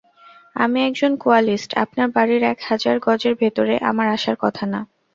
আমি 0.55 0.79
একজন 0.83 1.11
কোয়ালিস্ট 1.17 1.71
আপনার 1.83 2.07
বাড়ির 2.15 2.41
এক 2.43 2.59
হাজার 2.63 2.95
গজের 2.99 3.33
ভেতরে 3.35 3.75
আমার 3.89 4.07
আসার 4.09 4.37
কথা 4.39 4.63
না। 4.65 4.79